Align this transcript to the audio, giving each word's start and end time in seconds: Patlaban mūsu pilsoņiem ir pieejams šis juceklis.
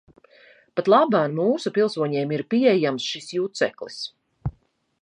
Patlaban 0.79 1.35
mūsu 1.41 1.73
pilsoņiem 1.75 2.35
ir 2.39 2.45
pieejams 2.55 3.07
šis 3.13 3.31
juceklis. 3.39 4.01